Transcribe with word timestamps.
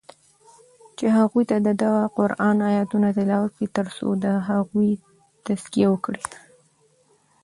چی 0.97 1.05
هغوی 1.17 1.43
ته 1.49 1.57
ددغه 1.67 2.03
قرآن 2.17 2.57
آیتونه 2.69 3.07
تلاوت 3.17 3.51
کړی 3.55 3.67
تر 3.77 3.87
څو 3.97 4.07
د 4.23 4.25
هغوی 4.49 4.91
تزکیه 5.45 5.87
وکړی 5.91 6.21